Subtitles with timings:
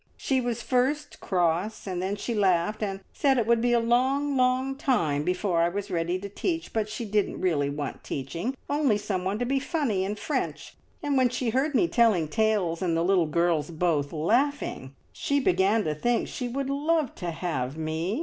[0.17, 4.35] She was first cross, and then she laughed, and said it would be a long,
[4.35, 6.73] long time before I was ready to teach.
[6.73, 11.29] But she didn't really want teaching, only someone to be funny in French, and when
[11.29, 16.27] she heard me telling tales, and the little girls both laughing, she began to think
[16.27, 18.19] she would love to have me.